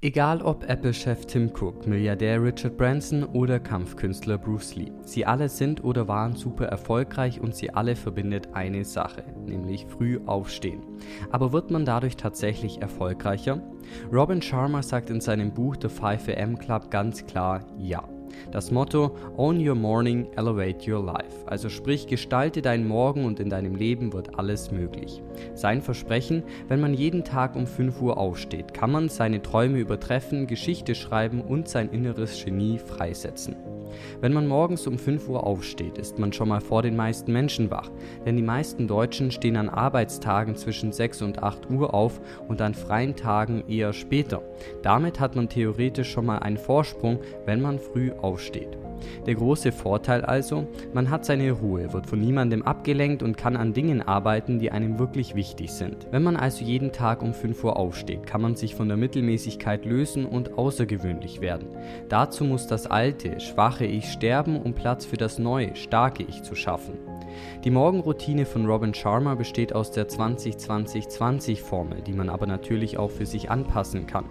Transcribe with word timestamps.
Egal 0.00 0.42
ob 0.42 0.62
Apple-Chef 0.62 1.26
Tim 1.26 1.50
Cook, 1.52 1.88
Milliardär 1.88 2.40
Richard 2.40 2.76
Branson 2.76 3.24
oder 3.24 3.58
Kampfkünstler 3.58 4.38
Bruce 4.38 4.76
Lee, 4.76 4.92
sie 5.02 5.26
alle 5.26 5.48
sind 5.48 5.82
oder 5.82 6.06
waren 6.06 6.36
super 6.36 6.66
erfolgreich 6.66 7.40
und 7.40 7.56
sie 7.56 7.70
alle 7.70 7.96
verbindet 7.96 8.50
eine 8.52 8.84
Sache, 8.84 9.24
nämlich 9.44 9.86
früh 9.86 10.20
aufstehen. 10.24 10.84
Aber 11.32 11.52
wird 11.52 11.72
man 11.72 11.84
dadurch 11.84 12.16
tatsächlich 12.16 12.80
erfolgreicher? 12.80 13.60
Robin 14.12 14.40
Sharma 14.40 14.84
sagt 14.84 15.10
in 15.10 15.20
seinem 15.20 15.52
Buch 15.52 15.74
The 15.82 15.88
5am 15.88 16.58
Club 16.58 16.92
ganz 16.92 17.26
klar 17.26 17.66
ja. 17.76 18.08
Das 18.50 18.70
Motto 18.70 19.12
Own 19.36 19.66
Your 19.66 19.74
Morning, 19.74 20.26
Elevate 20.36 20.90
Your 20.90 21.04
Life. 21.04 21.46
Also 21.46 21.68
sprich, 21.68 22.06
gestalte 22.06 22.62
deinen 22.62 22.86
Morgen 22.86 23.24
und 23.24 23.40
in 23.40 23.50
deinem 23.50 23.74
Leben 23.74 24.12
wird 24.12 24.38
alles 24.38 24.70
möglich. 24.70 25.22
Sein 25.54 25.82
Versprechen, 25.82 26.42
wenn 26.68 26.80
man 26.80 26.94
jeden 26.94 27.24
Tag 27.24 27.56
um 27.56 27.66
5 27.66 28.00
Uhr 28.00 28.18
aufsteht, 28.18 28.74
kann 28.74 28.90
man 28.90 29.08
seine 29.08 29.42
Träume 29.42 29.78
übertreffen, 29.78 30.46
Geschichte 30.46 30.94
schreiben 30.94 31.40
und 31.40 31.68
sein 31.68 31.90
inneres 31.90 32.44
Genie 32.44 32.78
freisetzen. 32.78 33.56
Wenn 34.20 34.32
man 34.32 34.46
morgens 34.46 34.86
um 34.86 34.98
5 34.98 35.28
Uhr 35.28 35.44
aufsteht, 35.44 35.98
ist 35.98 36.18
man 36.18 36.32
schon 36.32 36.48
mal 36.48 36.60
vor 36.60 36.82
den 36.82 36.96
meisten 36.96 37.32
Menschen 37.32 37.70
wach, 37.70 37.90
denn 38.24 38.36
die 38.36 38.42
meisten 38.42 38.88
Deutschen 38.88 39.30
stehen 39.30 39.56
an 39.56 39.68
Arbeitstagen 39.68 40.56
zwischen 40.56 40.92
6 40.92 41.22
und 41.22 41.42
8 41.42 41.70
Uhr 41.70 41.94
auf 41.94 42.20
und 42.48 42.60
an 42.60 42.74
freien 42.74 43.16
Tagen 43.16 43.64
eher 43.68 43.92
später. 43.92 44.42
Damit 44.82 45.20
hat 45.20 45.36
man 45.36 45.48
theoretisch 45.48 46.10
schon 46.10 46.26
mal 46.26 46.38
einen 46.38 46.58
Vorsprung, 46.58 47.18
wenn 47.46 47.60
man 47.60 47.78
früh 47.78 48.12
aufsteht. 48.12 48.78
Der 49.26 49.34
große 49.34 49.72
Vorteil 49.72 50.24
also, 50.24 50.66
man 50.92 51.10
hat 51.10 51.24
seine 51.24 51.52
Ruhe, 51.52 51.92
wird 51.92 52.06
von 52.06 52.20
niemandem 52.20 52.62
abgelenkt 52.62 53.22
und 53.22 53.36
kann 53.36 53.56
an 53.56 53.72
Dingen 53.72 54.02
arbeiten, 54.02 54.58
die 54.58 54.70
einem 54.70 54.98
wirklich 54.98 55.34
wichtig 55.34 55.72
sind. 55.72 56.06
Wenn 56.10 56.22
man 56.22 56.36
also 56.36 56.64
jeden 56.64 56.92
Tag 56.92 57.22
um 57.22 57.34
5 57.34 57.62
Uhr 57.64 57.76
aufsteht, 57.76 58.26
kann 58.26 58.40
man 58.40 58.56
sich 58.56 58.74
von 58.74 58.88
der 58.88 58.96
Mittelmäßigkeit 58.96 59.84
lösen 59.84 60.24
und 60.24 60.56
außergewöhnlich 60.58 61.40
werden. 61.40 61.68
Dazu 62.08 62.44
muss 62.44 62.66
das 62.66 62.86
alte, 62.86 63.40
schwache 63.40 63.86
Ich 63.88 64.12
sterben, 64.12 64.60
um 64.60 64.74
Platz 64.74 65.04
für 65.04 65.16
das 65.16 65.38
neue, 65.38 65.74
starke 65.76 66.22
Ich 66.22 66.42
zu 66.42 66.54
schaffen. 66.54 66.94
Die 67.64 67.70
Morgenroutine 67.70 68.46
von 68.46 68.66
Robin 68.66 68.94
Sharma 68.94 69.34
besteht 69.34 69.74
aus 69.74 69.90
der 69.90 70.08
20-20-20-Formel, 70.08 72.02
die 72.02 72.12
man 72.12 72.28
aber 72.28 72.46
natürlich 72.46 72.98
auch 72.98 73.10
für 73.10 73.26
sich 73.26 73.50
anpassen 73.50 74.06
kann. 74.06 74.24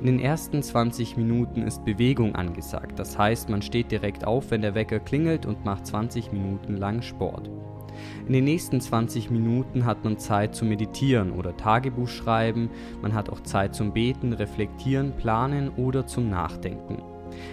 In 0.00 0.06
den 0.06 0.20
ersten 0.20 0.62
20 0.62 1.16
Minuten 1.16 1.62
ist 1.62 1.84
Bewegung 1.84 2.34
angesagt, 2.34 2.98
das 2.98 3.18
heißt 3.18 3.48
man 3.48 3.62
steht 3.62 3.90
direkt 3.90 4.26
auf, 4.26 4.50
wenn 4.50 4.62
der 4.62 4.74
Wecker 4.74 5.00
klingelt 5.00 5.46
und 5.46 5.64
macht 5.64 5.86
20 5.86 6.32
Minuten 6.32 6.76
lang 6.76 7.02
Sport. 7.02 7.50
In 8.26 8.32
den 8.32 8.44
nächsten 8.44 8.80
20 8.80 9.30
Minuten 9.30 9.84
hat 9.84 10.04
man 10.04 10.18
Zeit 10.18 10.54
zu 10.54 10.64
meditieren 10.64 11.32
oder 11.32 11.56
Tagebuch 11.56 12.08
schreiben, 12.08 12.70
man 13.02 13.14
hat 13.14 13.30
auch 13.30 13.40
Zeit 13.40 13.74
zum 13.74 13.92
Beten, 13.92 14.32
reflektieren, 14.32 15.12
planen 15.16 15.70
oder 15.70 16.06
zum 16.06 16.30
Nachdenken. 16.30 17.02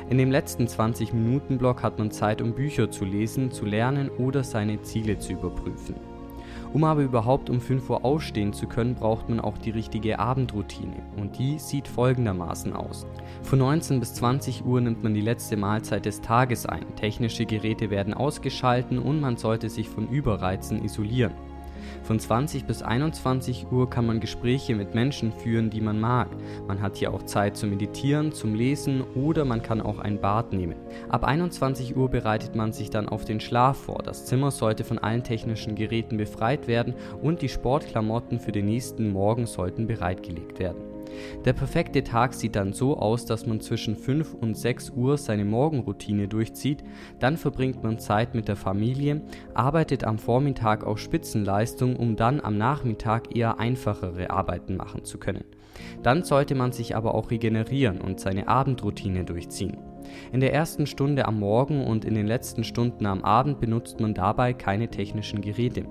In 0.10 0.18
dem 0.18 0.32
letzten 0.32 0.68
20 0.68 1.14
Minuten 1.14 1.58
Block 1.58 1.84
hat 1.84 2.00
man 2.00 2.12
Zeit, 2.12 2.42
um 2.42 2.54
Bücher 2.54 2.92
zu 2.92 3.06
lesen, 3.06 3.52
zu 3.52 3.66
lernen 3.66 4.10
oder 4.10 4.44
seine 4.44 4.82
Ziele 4.82 5.20
zu 5.20 5.34
überprüfen. 5.34 5.96
Um 6.74 6.84
aber 6.84 7.02
überhaupt 7.02 7.50
um 7.50 7.62
5 7.62 7.90
Uhr 7.90 8.04
aufstehen 8.04 8.54
zu 8.54 8.68
können, 8.68 8.96
braucht 8.96 9.30
man 9.30 9.40
auch 9.40 9.58
die 9.58 9.70
richtige 9.70 10.20
Abendroutine 10.20 11.02
und 11.16 11.38
die 11.40 11.60
sieht 11.60 11.88
folgendermaßen 11.88 12.74
aus. 12.74 13.08
Von 13.44 13.60
19 13.60 14.00
bis 14.00 14.14
20 14.16 14.66
Uhr 14.66 14.82
nimmt 14.82 15.04
man 15.04 15.14
die 15.14 15.22
letzte 15.22 15.58
Mahlzeit 15.58 16.06
des 16.06 16.22
Tages 16.22 16.66
ein, 16.66 16.96
technische 16.96 17.46
Geräte 17.46 17.90
werden 17.90 18.14
ausgeschalten 18.14 19.00
und 19.00 19.22
man 19.22 19.38
sollte 19.38 19.70
sich 19.70 19.88
von 19.88 20.10
Überreizen 20.10 20.84
isolieren. 20.84 21.34
Von 22.04 22.20
20 22.20 22.66
bis 22.66 22.82
21 22.82 23.72
Uhr 23.72 23.90
kann 23.90 24.06
man 24.06 24.20
Gespräche 24.20 24.76
mit 24.76 24.96
Menschen 24.96 25.32
führen, 25.32 25.70
die 25.70 25.82
man 25.82 26.00
mag. 26.00 26.30
Man 26.68 26.82
hat 26.82 26.98
hier 26.98 27.14
auch 27.14 27.24
Zeit 27.24 27.58
zum 27.58 27.70
Meditieren, 27.70 28.32
zum 28.32 28.56
Lesen 28.56 29.02
oder 29.16 29.46
man 29.46 29.62
kann 29.62 29.82
auch 29.82 30.00
ein 30.00 30.20
Bad 30.20 30.54
nehmen. 30.54 30.76
Ab 31.10 31.24
21 31.24 31.96
Uhr 31.96 32.10
bereitet 32.10 32.56
man 32.56 32.74
sich 32.74 32.90
dann 32.90 33.10
auf 33.10 33.26
den 33.26 33.40
Schlaf 33.40 33.78
vor. 33.78 34.02
Das 34.04 34.26
Zimmer 34.26 34.52
sollte 34.52 34.84
von 34.84 35.00
allen 35.00 35.24
technischen 35.24 35.76
Geräten 35.76 36.18
befreit 36.18 36.68
werden 36.68 36.96
und 37.22 37.42
die 37.42 37.50
Sportklamotten 37.50 38.40
für 38.40 38.52
den 38.52 38.66
nächsten 38.66 39.12
Morgen 39.12 39.46
sollten 39.46 39.88
bereitgelegt 39.88 40.60
werden. 40.60 40.97
Der 41.46 41.54
perfekte 41.54 42.04
Tag 42.04 42.34
sieht 42.34 42.56
dann 42.56 42.74
so 42.74 42.98
aus, 42.98 43.26
dass 43.26 43.46
man 43.46 43.60
zwischen 43.62 43.96
5 43.96 44.34
und 44.34 44.58
6 44.58 44.92
Uhr 44.92 45.18
seine 45.18 45.46
Morgenroutine 45.46 46.28
durchzieht, 46.28 46.84
dann 47.20 47.38
verbringt 47.38 47.84
man 47.84 48.00
Zeit 48.00 48.36
mit 48.36 48.48
der 48.48 48.56
Familie, 48.56 49.22
arbeitet 49.54 50.04
am 50.04 50.18
Vormittag 50.18 50.84
auf 50.84 51.00
Spitzenleistung, 51.00 51.96
um 51.96 52.16
dann 52.16 52.42
am 52.42 52.58
Nachmittag 52.58 53.36
eher 53.36 53.60
einfachere 53.60 54.30
Arbeiten 54.30 54.78
machen 54.78 55.04
zu 55.04 55.18
können. 55.18 55.46
Dann 56.04 56.24
sollte 56.24 56.56
man 56.56 56.72
sich 56.72 56.96
aber 56.96 57.16
auch 57.16 57.32
regenerieren 57.32 58.02
und 58.02 58.20
seine 58.20 58.48
Abendroutine 58.48 59.24
durchziehen. 59.24 59.78
In 60.32 60.40
der 60.40 60.54
ersten 60.54 60.88
Stunde 60.88 61.26
am 61.26 61.40
Morgen 61.40 61.86
und 61.86 62.06
in 62.06 62.16
den 62.16 62.28
letzten 62.28 62.64
Stunden 62.64 63.06
am 63.06 63.24
Abend 63.24 63.60
benutzt 63.60 64.00
man 64.00 64.14
dabei 64.14 64.54
keine 64.54 64.90
technischen 64.90 65.42
Geräte. 65.42 65.86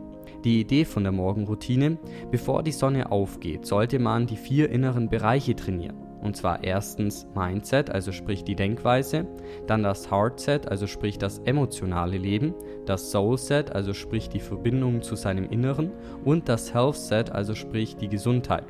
Die 0.46 0.60
Idee 0.60 0.84
von 0.84 1.02
der 1.02 1.10
Morgenroutine, 1.10 1.98
bevor 2.30 2.62
die 2.62 2.70
Sonne 2.70 3.10
aufgeht, 3.10 3.66
sollte 3.66 3.98
man 3.98 4.28
die 4.28 4.36
vier 4.36 4.70
inneren 4.70 5.08
Bereiche 5.08 5.56
trainieren. 5.56 5.96
Und 6.22 6.36
zwar 6.36 6.62
erstens 6.62 7.26
Mindset, 7.34 7.90
also 7.90 8.12
sprich 8.12 8.44
die 8.44 8.54
Denkweise, 8.54 9.26
dann 9.66 9.82
das 9.82 10.08
Heartset, 10.08 10.68
also 10.68 10.86
sprich 10.86 11.18
das 11.18 11.40
emotionale 11.40 12.16
Leben, 12.16 12.54
das 12.84 13.10
Soulset, 13.10 13.72
also 13.72 13.92
sprich 13.92 14.28
die 14.28 14.38
Verbindung 14.38 15.02
zu 15.02 15.16
seinem 15.16 15.50
Inneren 15.50 15.90
und 16.24 16.48
das 16.48 16.72
Healthset, 16.72 17.32
also 17.32 17.56
sprich 17.56 17.96
die 17.96 18.08
Gesundheit. 18.08 18.66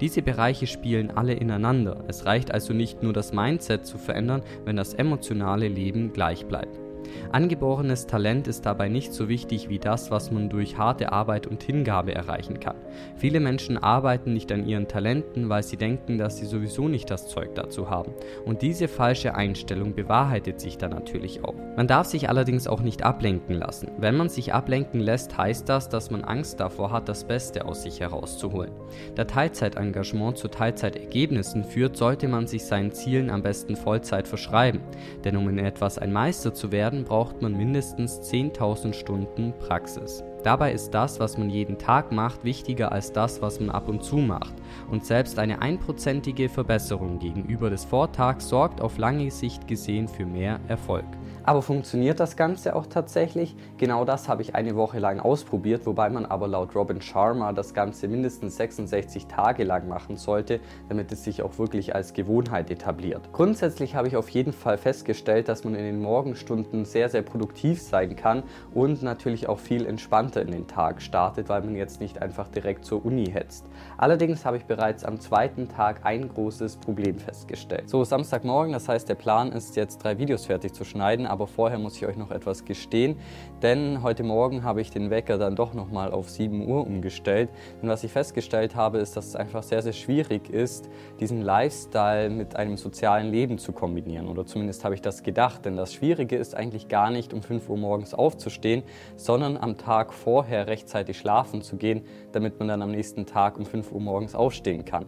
Diese 0.00 0.22
Bereiche 0.22 0.66
spielen 0.66 1.10
alle 1.10 1.34
ineinander. 1.34 2.04
Es 2.08 2.24
reicht 2.24 2.52
also 2.52 2.72
nicht 2.72 3.02
nur 3.02 3.12
das 3.12 3.34
Mindset 3.34 3.84
zu 3.84 3.98
verändern, 3.98 4.40
wenn 4.64 4.76
das 4.76 4.94
emotionale 4.94 5.68
Leben 5.68 6.14
gleich 6.14 6.46
bleibt. 6.46 6.87
Angeborenes 7.32 8.06
Talent 8.06 8.48
ist 8.48 8.66
dabei 8.66 8.88
nicht 8.88 9.12
so 9.12 9.28
wichtig 9.28 9.68
wie 9.68 9.78
das, 9.78 10.10
was 10.10 10.30
man 10.30 10.48
durch 10.48 10.78
harte 10.78 11.12
Arbeit 11.12 11.46
und 11.46 11.62
Hingabe 11.62 12.14
erreichen 12.14 12.60
kann. 12.60 12.76
Viele 13.16 13.40
Menschen 13.40 13.78
arbeiten 13.78 14.32
nicht 14.32 14.50
an 14.52 14.66
ihren 14.66 14.88
Talenten, 14.88 15.48
weil 15.48 15.62
sie 15.62 15.76
denken, 15.76 16.18
dass 16.18 16.38
sie 16.38 16.46
sowieso 16.46 16.88
nicht 16.88 17.10
das 17.10 17.28
Zeug 17.28 17.54
dazu 17.54 17.90
haben. 17.90 18.12
Und 18.44 18.62
diese 18.62 18.88
falsche 18.88 19.34
Einstellung 19.34 19.94
bewahrheitet 19.94 20.60
sich 20.60 20.78
dann 20.78 20.90
natürlich 20.90 21.44
auch. 21.44 21.54
Man 21.76 21.86
darf 21.86 22.06
sich 22.06 22.28
allerdings 22.28 22.66
auch 22.66 22.80
nicht 22.80 23.04
ablenken 23.04 23.54
lassen. 23.54 23.90
Wenn 23.98 24.16
man 24.16 24.28
sich 24.28 24.54
ablenken 24.54 25.00
lässt, 25.00 25.36
heißt 25.36 25.68
das, 25.68 25.88
dass 25.88 26.10
man 26.10 26.24
Angst 26.24 26.60
davor 26.60 26.90
hat, 26.90 27.08
das 27.08 27.24
Beste 27.24 27.66
aus 27.66 27.82
sich 27.82 28.00
herauszuholen. 28.00 28.72
Da 29.14 29.24
Teilzeitengagement 29.24 30.38
zu 30.38 30.48
Teilzeitergebnissen 30.48 31.64
führt, 31.64 31.96
sollte 31.96 32.28
man 32.28 32.46
sich 32.46 32.64
seinen 32.64 32.92
Zielen 32.92 33.30
am 33.30 33.42
besten 33.42 33.76
Vollzeit 33.76 34.26
verschreiben. 34.26 34.80
Denn 35.24 35.36
um 35.36 35.48
in 35.48 35.58
etwas 35.58 35.98
ein 35.98 36.12
Meister 36.12 36.54
zu 36.54 36.72
werden, 36.72 36.97
braucht 37.04 37.42
man 37.42 37.56
mindestens 37.56 38.20
10.000 38.20 38.92
Stunden 38.92 39.52
Praxis. 39.58 40.22
Dabei 40.48 40.72
ist 40.72 40.92
das, 40.92 41.20
was 41.20 41.36
man 41.36 41.50
jeden 41.50 41.76
Tag 41.76 42.10
macht, 42.10 42.42
wichtiger 42.42 42.90
als 42.90 43.12
das, 43.12 43.42
was 43.42 43.60
man 43.60 43.68
ab 43.68 43.86
und 43.86 44.02
zu 44.02 44.16
macht. 44.16 44.54
Und 44.90 45.04
selbst 45.04 45.38
eine 45.38 45.60
einprozentige 45.60 46.48
Verbesserung 46.48 47.18
gegenüber 47.18 47.68
des 47.68 47.84
Vortags 47.84 48.48
sorgt 48.48 48.80
auf 48.80 48.96
lange 48.96 49.30
Sicht 49.30 49.68
gesehen 49.68 50.08
für 50.08 50.24
mehr 50.24 50.58
Erfolg. 50.66 51.04
Aber 51.48 51.62
funktioniert 51.62 52.20
das 52.20 52.36
Ganze 52.36 52.76
auch 52.76 52.86
tatsächlich? 52.86 53.56
Genau 53.78 54.04
das 54.04 54.28
habe 54.28 54.42
ich 54.42 54.54
eine 54.54 54.76
Woche 54.76 54.98
lang 54.98 55.18
ausprobiert, 55.18 55.86
wobei 55.86 56.10
man 56.10 56.26
aber 56.26 56.46
laut 56.46 56.74
Robin 56.74 57.00
Sharma 57.00 57.54
das 57.54 57.72
Ganze 57.72 58.06
mindestens 58.06 58.58
66 58.58 59.28
Tage 59.28 59.64
lang 59.64 59.88
machen 59.88 60.18
sollte, 60.18 60.60
damit 60.90 61.10
es 61.10 61.24
sich 61.24 61.40
auch 61.40 61.58
wirklich 61.58 61.94
als 61.94 62.12
Gewohnheit 62.12 62.70
etabliert. 62.70 63.32
Grundsätzlich 63.32 63.94
habe 63.94 64.08
ich 64.08 64.16
auf 64.16 64.28
jeden 64.28 64.52
Fall 64.52 64.76
festgestellt, 64.76 65.48
dass 65.48 65.64
man 65.64 65.74
in 65.74 65.84
den 65.84 66.02
Morgenstunden 66.02 66.84
sehr, 66.84 67.08
sehr 67.08 67.22
produktiv 67.22 67.80
sein 67.80 68.14
kann 68.14 68.42
und 68.74 69.02
natürlich 69.02 69.48
auch 69.48 69.58
viel 69.58 69.86
entspannter 69.86 70.37
in 70.40 70.50
den 70.50 70.66
Tag 70.66 71.02
startet, 71.02 71.48
weil 71.48 71.62
man 71.62 71.74
jetzt 71.74 72.00
nicht 72.00 72.20
einfach 72.22 72.48
direkt 72.48 72.84
zur 72.84 73.04
Uni 73.04 73.26
hetzt. 73.26 73.66
Allerdings 73.96 74.44
habe 74.44 74.56
ich 74.56 74.64
bereits 74.64 75.04
am 75.04 75.20
zweiten 75.20 75.68
Tag 75.68 76.04
ein 76.04 76.28
großes 76.28 76.76
Problem 76.76 77.18
festgestellt. 77.18 77.88
So, 77.88 78.04
Samstagmorgen, 78.04 78.72
das 78.72 78.88
heißt, 78.88 79.08
der 79.08 79.14
Plan 79.14 79.52
ist 79.52 79.76
jetzt 79.76 79.98
drei 79.98 80.18
Videos 80.18 80.46
fertig 80.46 80.72
zu 80.72 80.84
schneiden, 80.84 81.26
aber 81.26 81.46
vorher 81.46 81.78
muss 81.78 81.96
ich 81.96 82.06
euch 82.06 82.16
noch 82.16 82.30
etwas 82.30 82.64
gestehen, 82.64 83.16
denn 83.62 84.02
heute 84.02 84.22
Morgen 84.22 84.62
habe 84.62 84.80
ich 84.80 84.90
den 84.90 85.10
Wecker 85.10 85.38
dann 85.38 85.56
doch 85.56 85.74
nochmal 85.74 86.12
auf 86.12 86.30
7 86.30 86.66
Uhr 86.68 86.86
umgestellt. 86.86 87.50
Und 87.82 87.88
was 87.88 88.04
ich 88.04 88.12
festgestellt 88.12 88.76
habe, 88.76 88.98
ist, 88.98 89.16
dass 89.16 89.26
es 89.26 89.36
einfach 89.36 89.62
sehr, 89.62 89.82
sehr 89.82 89.92
schwierig 89.92 90.50
ist, 90.50 90.88
diesen 91.20 91.42
Lifestyle 91.42 92.30
mit 92.30 92.56
einem 92.56 92.76
sozialen 92.76 93.30
Leben 93.30 93.58
zu 93.58 93.72
kombinieren. 93.72 94.28
Oder 94.28 94.46
zumindest 94.46 94.84
habe 94.84 94.94
ich 94.94 95.02
das 95.02 95.22
gedacht, 95.22 95.64
denn 95.64 95.76
das 95.76 95.92
Schwierige 95.92 96.36
ist 96.36 96.54
eigentlich 96.54 96.88
gar 96.88 97.10
nicht, 97.10 97.34
um 97.34 97.42
5 97.42 97.68
Uhr 97.68 97.76
morgens 97.76 98.14
aufzustehen, 98.14 98.82
sondern 99.16 99.56
am 99.56 99.76
Tag 99.76 100.12
vorher 100.18 100.66
rechtzeitig 100.66 101.18
schlafen 101.18 101.62
zu 101.62 101.76
gehen, 101.76 102.02
damit 102.32 102.58
man 102.58 102.68
dann 102.68 102.82
am 102.82 102.90
nächsten 102.90 103.24
Tag 103.24 103.58
um 103.58 103.64
5 103.64 103.92
Uhr 103.92 104.00
morgens 104.00 104.34
aufstehen 104.34 104.84
kann. 104.84 105.06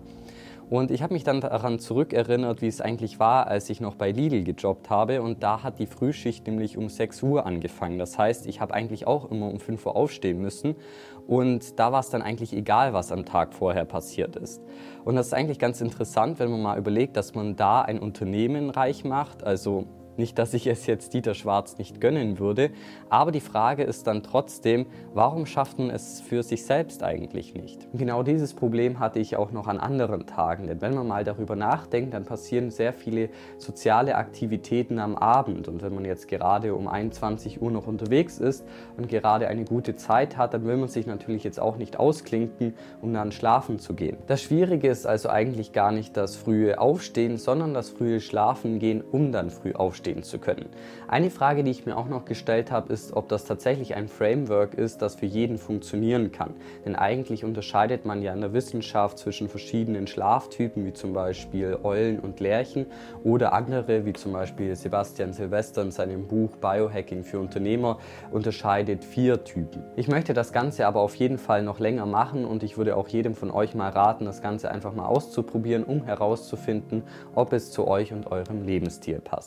Und 0.70 0.92
ich 0.92 1.02
habe 1.02 1.14
mich 1.14 1.24
dann 1.24 1.40
daran 1.40 1.80
zurückerinnert, 1.80 2.62
wie 2.62 2.68
es 2.68 2.80
eigentlich 2.80 3.18
war, 3.18 3.48
als 3.48 3.68
ich 3.70 3.80
noch 3.80 3.96
bei 3.96 4.12
Lidl 4.12 4.44
gejobbt 4.44 4.88
habe. 4.88 5.20
Und 5.20 5.42
da 5.42 5.64
hat 5.64 5.80
die 5.80 5.86
Frühschicht 5.86 6.46
nämlich 6.46 6.76
um 6.76 6.88
6 6.88 7.24
Uhr 7.24 7.44
angefangen. 7.44 7.98
Das 7.98 8.16
heißt, 8.16 8.46
ich 8.46 8.60
habe 8.60 8.72
eigentlich 8.72 9.04
auch 9.04 9.28
immer 9.32 9.48
um 9.48 9.58
5 9.58 9.84
Uhr 9.84 9.96
aufstehen 9.96 10.40
müssen. 10.40 10.76
Und 11.26 11.80
da 11.80 11.90
war 11.90 11.98
es 11.98 12.10
dann 12.10 12.22
eigentlich 12.22 12.52
egal, 12.52 12.92
was 12.92 13.10
am 13.10 13.24
Tag 13.24 13.52
vorher 13.52 13.84
passiert 13.84 14.36
ist. 14.36 14.62
Und 15.04 15.16
das 15.16 15.26
ist 15.26 15.34
eigentlich 15.34 15.58
ganz 15.58 15.80
interessant, 15.80 16.38
wenn 16.38 16.52
man 16.52 16.62
mal 16.62 16.78
überlegt, 16.78 17.16
dass 17.16 17.34
man 17.34 17.56
da 17.56 17.82
ein 17.82 17.98
Unternehmen 17.98 18.70
reich 18.70 19.02
macht, 19.02 19.42
also 19.42 19.88
nicht, 20.20 20.38
dass 20.38 20.54
ich 20.54 20.68
es 20.68 20.86
jetzt 20.86 21.14
Dieter 21.14 21.34
Schwarz 21.34 21.78
nicht 21.78 22.00
gönnen 22.00 22.38
würde, 22.38 22.70
aber 23.08 23.32
die 23.32 23.40
Frage 23.40 23.82
ist 23.82 24.06
dann 24.06 24.22
trotzdem, 24.22 24.86
warum 25.14 25.46
schafft 25.46 25.78
man 25.78 25.90
es 25.90 26.20
für 26.20 26.44
sich 26.44 26.64
selbst 26.64 27.02
eigentlich 27.02 27.54
nicht? 27.54 27.88
Und 27.92 27.98
genau 27.98 28.22
dieses 28.22 28.54
Problem 28.54 29.00
hatte 29.00 29.18
ich 29.18 29.36
auch 29.36 29.50
noch 29.50 29.66
an 29.66 29.78
anderen 29.78 30.26
Tagen, 30.26 30.68
denn 30.68 30.80
wenn 30.80 30.94
man 30.94 31.08
mal 31.08 31.24
darüber 31.24 31.56
nachdenkt, 31.56 32.14
dann 32.14 32.24
passieren 32.24 32.70
sehr 32.70 32.92
viele 32.92 33.30
soziale 33.58 34.14
Aktivitäten 34.14 35.00
am 35.00 35.16
Abend 35.16 35.66
und 35.66 35.82
wenn 35.82 35.94
man 35.94 36.04
jetzt 36.04 36.28
gerade 36.28 36.74
um 36.74 36.86
21 36.86 37.60
Uhr 37.60 37.70
noch 37.70 37.86
unterwegs 37.86 38.38
ist 38.38 38.64
und 38.96 39.08
gerade 39.08 39.48
eine 39.48 39.64
gute 39.64 39.96
Zeit 39.96 40.36
hat, 40.36 40.54
dann 40.54 40.64
will 40.66 40.76
man 40.76 40.88
sich 40.88 41.06
natürlich 41.06 41.42
jetzt 41.42 41.58
auch 41.58 41.76
nicht 41.76 41.98
ausklinken, 41.98 42.74
um 43.00 43.12
dann 43.12 43.32
schlafen 43.32 43.78
zu 43.78 43.94
gehen. 43.94 44.18
Das 44.26 44.42
Schwierige 44.42 44.88
ist 44.88 45.06
also 45.06 45.30
eigentlich 45.30 45.72
gar 45.72 45.92
nicht 45.92 46.16
das 46.16 46.36
frühe 46.36 46.78
Aufstehen, 46.78 47.38
sondern 47.38 47.72
das 47.72 47.88
frühe 47.88 48.20
Schlafen 48.20 48.78
gehen, 48.78 49.02
um 49.02 49.32
dann 49.32 49.48
früh 49.50 49.72
aufstehen 49.72 50.09
verstehen 50.10 50.22
zu 50.22 50.38
können. 50.38 50.66
Eine 51.08 51.30
Frage, 51.30 51.64
die 51.64 51.70
ich 51.70 51.86
mir 51.86 51.96
auch 51.96 52.08
noch 52.08 52.24
gestellt 52.24 52.70
habe, 52.70 52.92
ist, 52.92 53.14
ob 53.14 53.28
das 53.28 53.44
tatsächlich 53.44 53.94
ein 53.94 54.08
Framework 54.08 54.74
ist, 54.74 55.02
das 55.02 55.14
für 55.14 55.26
jeden 55.26 55.58
funktionieren 55.58 56.32
kann. 56.32 56.54
Denn 56.84 56.96
eigentlich 56.96 57.44
unterscheidet 57.44 58.04
man 58.04 58.22
ja 58.22 58.32
in 58.32 58.40
der 58.40 58.52
Wissenschaft 58.52 59.18
zwischen 59.18 59.48
verschiedenen 59.48 60.06
Schlaftypen, 60.06 60.84
wie 60.84 60.92
zum 60.92 61.12
Beispiel 61.12 61.78
Eulen 61.82 62.20
und 62.20 62.40
Lerchen, 62.40 62.86
oder 63.24 63.52
andere, 63.52 64.04
wie 64.04 64.12
zum 64.12 64.32
Beispiel 64.32 64.74
Sebastian 64.76 65.32
Silvester 65.32 65.82
in 65.82 65.90
seinem 65.90 66.26
Buch 66.26 66.56
Biohacking 66.56 67.24
für 67.24 67.38
Unternehmer, 67.38 67.98
unterscheidet 68.30 69.04
vier 69.04 69.44
Typen. 69.44 69.82
Ich 69.96 70.08
möchte 70.08 70.32
das 70.32 70.52
Ganze 70.52 70.86
aber 70.86 71.00
auf 71.00 71.14
jeden 71.16 71.38
Fall 71.38 71.62
noch 71.62 71.80
länger 71.80 72.06
machen 72.06 72.44
und 72.44 72.62
ich 72.62 72.76
würde 72.76 72.96
auch 72.96 73.08
jedem 73.08 73.34
von 73.34 73.50
euch 73.50 73.74
mal 73.74 73.90
raten, 73.90 74.24
das 74.24 74.42
Ganze 74.42 74.70
einfach 74.70 74.94
mal 74.94 75.06
auszuprobieren, 75.06 75.84
um 75.84 76.04
herauszufinden, 76.04 77.02
ob 77.34 77.52
es 77.52 77.70
zu 77.70 77.86
euch 77.86 78.12
und 78.12 78.30
eurem 78.30 78.64
Lebensstil 78.64 79.20
passt. 79.20 79.40